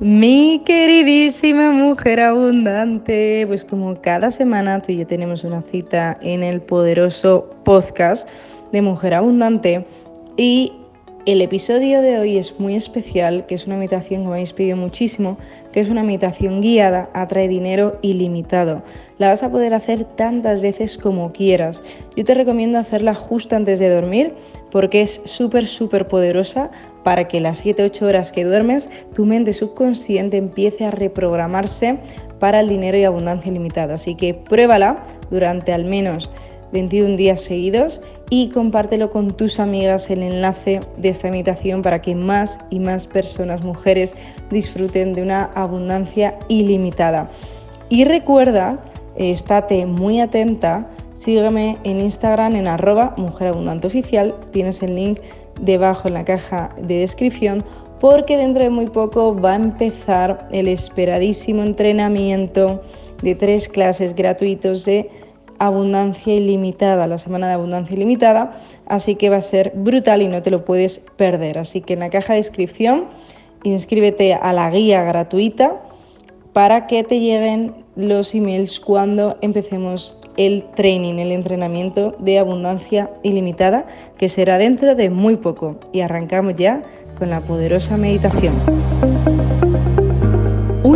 [0.00, 6.42] Mi queridísima mujer abundante, pues como cada semana tú y yo tenemos una cita en
[6.42, 8.26] el poderoso podcast
[8.72, 9.84] de Mujer Abundante
[10.38, 10.72] y
[11.26, 14.78] el episodio de hoy es muy especial, que es una meditación que me habéis pedido
[14.78, 15.36] muchísimo,
[15.70, 18.82] que es una meditación guiada, atrae dinero ilimitado.
[19.18, 21.82] La vas a poder hacer tantas veces como quieras.
[22.16, 24.32] Yo te recomiendo hacerla justo antes de dormir
[24.70, 26.70] porque es súper, súper poderosa
[27.02, 31.98] para que las 7-8 horas que duermes tu mente subconsciente empiece a reprogramarse
[32.38, 33.94] para el dinero y abundancia ilimitada.
[33.94, 36.30] Así que pruébala durante al menos
[36.72, 42.14] 21 días seguidos y compártelo con tus amigas el enlace de esta meditación para que
[42.14, 44.14] más y más personas, mujeres,
[44.50, 47.28] disfruten de una abundancia ilimitada.
[47.88, 48.78] Y recuerda,
[49.16, 55.18] estate muy atenta, sígueme en Instagram en arroba mujerabundanteoficial, tienes el link
[55.60, 57.64] debajo en la caja de descripción
[58.00, 62.82] porque dentro de muy poco va a empezar el esperadísimo entrenamiento
[63.22, 65.10] de tres clases gratuitos de
[65.58, 70.40] abundancia ilimitada, la semana de abundancia ilimitada, así que va a ser brutal y no
[70.40, 71.58] te lo puedes perder.
[71.58, 73.08] Así que en la caja de descripción
[73.62, 75.82] inscríbete a la guía gratuita
[76.54, 83.86] para que te lleguen los emails cuando empecemos el training, el entrenamiento de abundancia ilimitada,
[84.16, 85.76] que será dentro de muy poco.
[85.92, 86.82] Y arrancamos ya
[87.18, 88.54] con la poderosa meditación.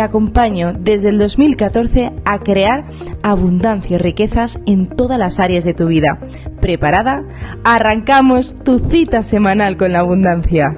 [0.00, 2.84] acompaño desde el 2014 a crear
[3.22, 6.20] abundancia y riquezas en todas las áreas de tu vida.
[6.60, 7.24] ¿Preparada?
[7.64, 10.76] Arrancamos tu cita semanal con la abundancia.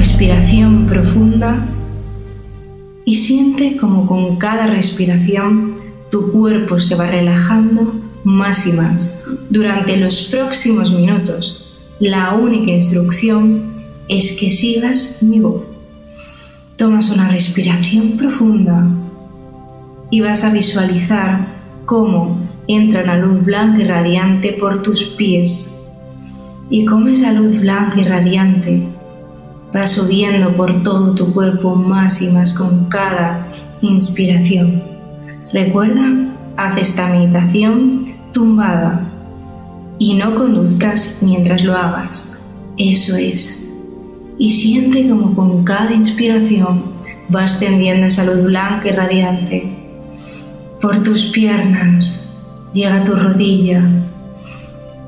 [0.00, 1.66] respiración profunda
[3.04, 5.74] y siente como con cada respiración
[6.10, 7.94] tu cuerpo se va relajando
[8.24, 9.24] más y más.
[9.50, 11.66] Durante los próximos minutos,
[12.00, 13.69] la única instrucción
[14.10, 15.68] es que sigas mi voz.
[16.76, 18.88] Tomas una respiración profunda
[20.10, 21.46] y vas a visualizar
[21.86, 25.88] cómo entra una luz blanca y radiante por tus pies
[26.70, 28.82] y cómo esa luz blanca y radiante
[29.74, 33.46] va subiendo por todo tu cuerpo más y más con cada
[33.80, 34.82] inspiración.
[35.52, 39.08] Recuerda, haz esta meditación tumbada
[40.00, 42.40] y no conduzcas mientras lo hagas.
[42.76, 43.69] Eso es.
[44.40, 46.94] Y siente como con cada inspiración
[47.32, 49.76] va ascendiendo esa luz blanca y radiante
[50.80, 52.38] por tus piernas.
[52.72, 53.82] Llega tu rodilla.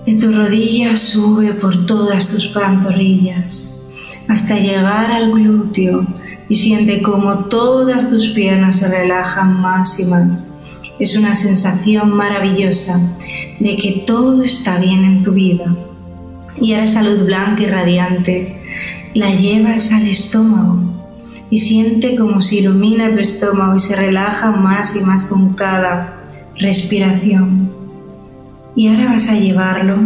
[0.05, 3.89] De tu rodilla sube por todas tus pantorrillas
[4.29, 6.07] hasta llegar al glúteo
[6.51, 10.43] y siente como todas tus piernas se relajan más y más.
[10.99, 13.01] Es una sensación maravillosa
[13.61, 15.75] de que todo está bien en tu vida.
[16.61, 18.63] Y ahora esa luz blanca y radiante
[19.15, 20.79] la llevas al estómago
[21.51, 26.21] y siente como se ilumina tu estómago y se relaja más y más con cada
[26.59, 27.71] respiración.
[28.75, 29.99] Y ahora vas a llevarlo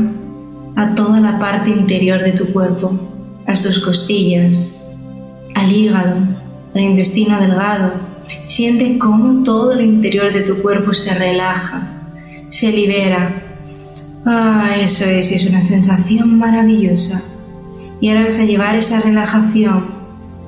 [0.75, 2.99] a toda la parte interior de tu cuerpo
[3.47, 4.83] a tus costillas,
[5.55, 6.17] al hígado,
[6.75, 7.93] al intestino delgado.
[8.47, 12.09] Siente cómo todo el interior de tu cuerpo se relaja,
[12.49, 13.43] se libera.
[14.25, 17.23] Ah, eso es, es una sensación maravillosa.
[18.01, 19.85] Y ahora vas a llevar esa relajación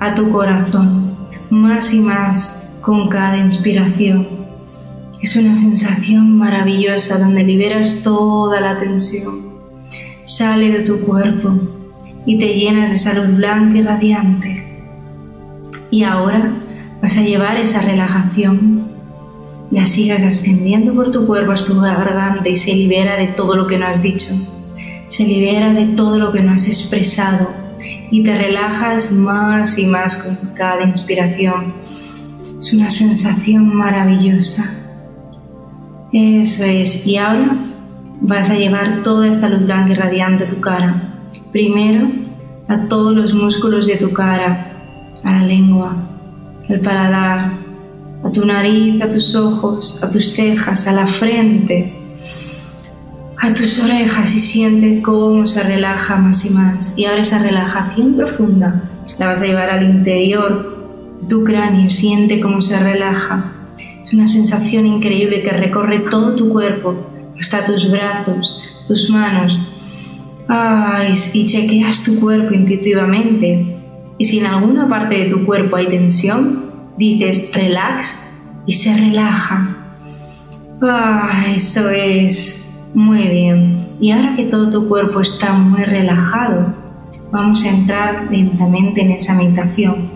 [0.00, 1.16] a tu corazón,
[1.50, 4.28] más y más con cada inspiración.
[5.20, 9.48] Es una sensación maravillosa donde liberas toda la tensión.
[10.24, 11.52] Sale de tu cuerpo
[12.24, 14.82] y te llenas de salud blanca y radiante.
[15.90, 16.52] Y ahora
[17.00, 18.88] vas a llevar esa relajación,
[19.70, 23.66] la sigas ascendiendo por tu cuerpo hasta tu garganta y se libera de todo lo
[23.66, 24.34] que no has dicho,
[25.08, 27.50] se libera de todo lo que no has expresado
[28.10, 31.74] y te relajas más y más con cada inspiración.
[32.58, 34.64] Es una sensación maravillosa.
[36.12, 37.06] Eso es.
[37.06, 37.56] Y ahora
[38.20, 41.08] vas a llevar toda esta luz blanca y radiante a tu cara
[41.52, 42.10] Primero
[42.68, 44.70] a todos los músculos de tu cara,
[45.24, 45.96] a la lengua,
[46.68, 47.52] al paladar,
[48.22, 51.97] a tu nariz, a tus ojos, a tus cejas, a la frente.
[53.40, 56.94] A tus orejas y siente cómo se relaja más y más.
[56.96, 58.82] Y ahora esa relajación profunda
[59.18, 63.52] la vas a llevar al interior de tu cráneo, siente cómo se relaja.
[64.06, 66.94] Es una sensación increíble que recorre todo tu cuerpo,
[67.38, 69.58] hasta tus brazos, tus manos.
[70.48, 73.76] Ay, y chequeas tu cuerpo intuitivamente.
[74.16, 78.30] Y si en alguna parte de tu cuerpo hay tensión, dices relax
[78.66, 79.76] y se relaja.
[80.80, 83.86] Ah, eso es muy bien.
[84.00, 86.74] Y ahora que todo tu cuerpo está muy relajado,
[87.30, 90.10] vamos a entrar lentamente en esa meditación.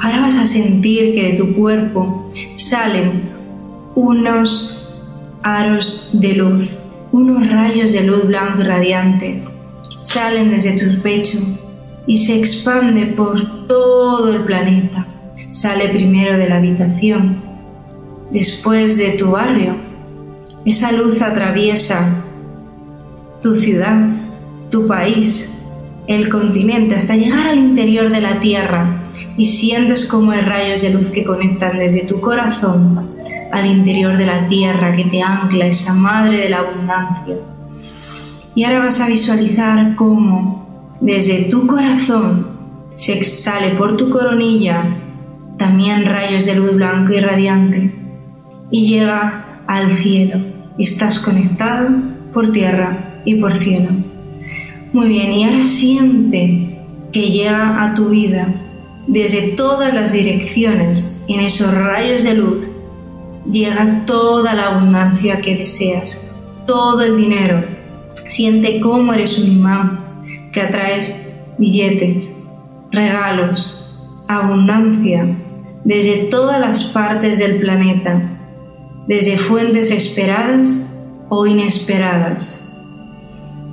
[0.00, 3.30] Ahora vas a sentir que de tu cuerpo salen
[3.94, 4.88] unos
[5.42, 6.76] aros de luz,
[7.12, 9.44] unos rayos de luz blanco y radiante.
[10.00, 11.38] Salen desde tu pecho
[12.06, 15.06] y se expande por todo el planeta.
[15.50, 17.42] Sale primero de la habitación,
[18.30, 19.89] después de tu barrio.
[20.64, 22.22] Esa luz atraviesa
[23.42, 24.06] tu ciudad,
[24.70, 25.68] tu país,
[26.06, 29.04] el continente, hasta llegar al interior de la Tierra
[29.36, 33.08] y sientes como hay rayos de luz que conectan desde tu corazón
[33.52, 37.36] al interior de la Tierra que te ancla esa madre de la abundancia.
[38.54, 42.48] Y ahora vas a visualizar cómo desde tu corazón
[42.94, 44.84] se sale por tu coronilla
[45.56, 47.94] también rayos de luz blanco y radiante
[48.70, 49.39] y llega
[49.70, 50.40] al cielo
[50.78, 51.88] estás conectado
[52.32, 53.90] por tierra y por cielo.
[54.92, 56.80] Muy bien, y ahora siente
[57.12, 58.52] que llega a tu vida
[59.06, 62.68] desde todas las direcciones en esos rayos de luz
[63.48, 67.64] llega toda la abundancia que deseas, todo el dinero.
[68.26, 70.00] Siente cómo eres un imán
[70.52, 72.32] que atraes billetes,
[72.90, 75.26] regalos, abundancia
[75.84, 78.29] desde todas las partes del planeta,
[79.06, 80.90] desde fuentes esperadas
[81.28, 82.72] o inesperadas.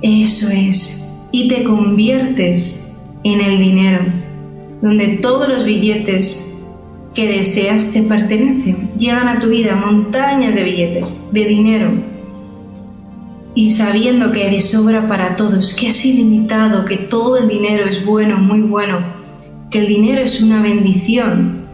[0.02, 4.00] Eso es, y te conviertes en el dinero,
[4.80, 6.48] donde todos los billetes
[7.14, 8.90] que deseas te pertenecen.
[8.96, 11.90] Llegan a tu vida montañas de billetes, de dinero.
[13.54, 17.86] Y sabiendo que hay de sobra para todos, que es ilimitado, que todo el dinero
[17.86, 19.00] es bueno, muy bueno,
[19.68, 21.66] que el dinero es una bendición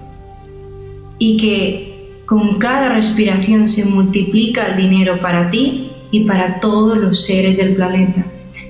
[1.18, 1.93] y que
[2.34, 7.76] con cada respiración se multiplica el dinero para ti y para todos los seres del
[7.76, 8.24] planeta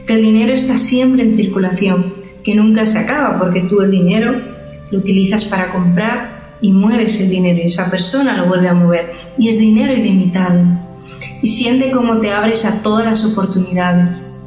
[0.06, 2.12] que el dinero está siempre en circulación,
[2.42, 4.38] que nunca se acaba, porque tú el dinero
[4.90, 9.12] lo utilizas para comprar y mueves el dinero y esa persona lo vuelve a mover
[9.38, 10.60] y es dinero ilimitado.
[11.40, 14.44] Y siente cómo te abres a todas las oportunidades,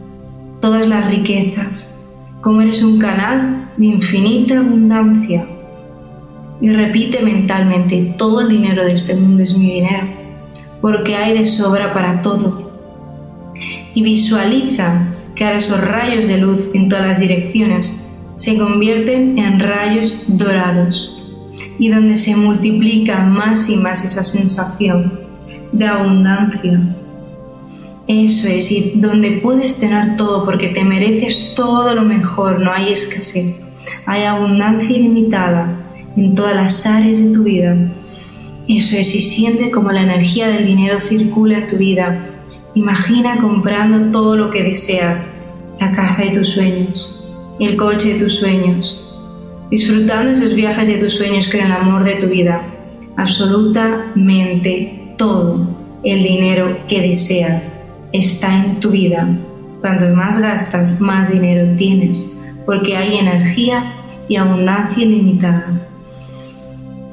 [0.62, 2.06] todas las riquezas,
[2.42, 5.57] como eres un canal de infinita abundancia.
[6.60, 10.08] Y repite mentalmente, todo el dinero de este mundo es mi dinero,
[10.82, 12.72] porque hay de sobra para todo.
[13.94, 19.60] Y visualiza que ahora esos rayos de luz en todas las direcciones se convierten en
[19.60, 21.14] rayos dorados
[21.80, 25.20] y donde se multiplica más y más esa sensación
[25.72, 26.96] de abundancia.
[28.08, 32.92] Eso es, y donde puedes tener todo porque te mereces todo lo mejor, no hay
[32.92, 33.60] escasez,
[34.06, 35.82] hay abundancia ilimitada
[36.18, 37.78] en todas las áreas de tu vida.
[38.68, 42.38] Eso es, y siente como la energía del dinero circula en tu vida
[42.78, 45.48] Imagina comprando todo lo que deseas,
[45.80, 47.28] la casa de tus sueños,
[47.60, 49.18] el coche de tus sueños,
[49.72, 52.62] disfrutando esos viajes de tus sueños con el amor de tu vida,
[53.16, 55.68] absolutamente todo
[56.04, 57.84] el dinero que deseas
[58.14, 59.28] está en tu vida.
[59.82, 62.24] Cuanto más gastas, más dinero tienes,
[62.68, 63.92] porque hay energía
[64.30, 65.87] y abundancia ilimitada.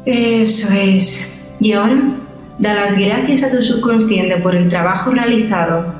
[0.06, 1.56] Eso es.
[1.61, 2.25] Y ahora
[2.58, 5.92] Da las gracias a tu subconsciente por el trabajo realizado.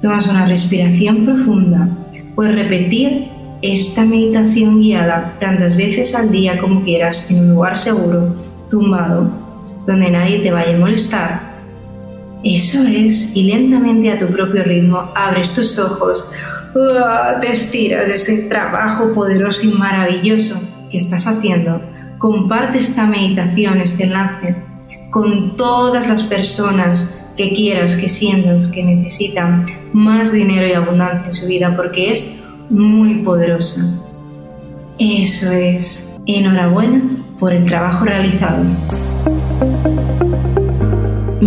[0.00, 1.88] Tomas una respiración profunda.
[2.34, 3.28] Puedes repetir
[3.62, 8.34] esta meditación guiada tantas veces al día como quieras en un lugar seguro,
[8.68, 9.30] tumbado,
[9.86, 11.40] donde nadie te vaya a molestar.
[12.42, 16.32] Eso es, y lentamente a tu propio ritmo abres tus ojos,
[17.40, 21.80] te estiras de este trabajo poderoso y maravilloso que estás haciendo.
[22.22, 24.54] Comparte esta meditación, este enlace
[25.10, 31.32] con todas las personas que quieras, que sientas que necesitan más dinero y abundancia en
[31.32, 33.82] su vida, porque es muy poderosa.
[35.00, 36.20] Eso es.
[36.24, 37.02] Enhorabuena
[37.40, 38.62] por el trabajo realizado.